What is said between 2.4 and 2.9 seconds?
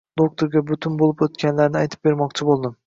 bo’ldim.